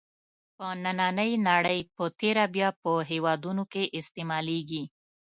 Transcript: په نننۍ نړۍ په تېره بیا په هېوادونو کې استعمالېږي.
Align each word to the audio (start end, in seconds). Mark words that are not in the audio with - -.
په 0.57 0.67
نننۍ 0.83 1.31
نړۍ 1.49 1.79
په 1.95 2.03
تېره 2.19 2.45
بیا 2.55 2.69
په 2.83 2.91
هېوادونو 3.09 3.63
کې 3.71 3.83
استعمالېږي. 3.99 4.83